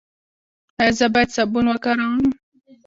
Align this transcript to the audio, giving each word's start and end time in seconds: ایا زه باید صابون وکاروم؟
ایا 0.81 0.93
زه 0.97 1.05
باید 1.13 1.29
صابون 1.35 1.65
وکاروم؟ 1.69 2.21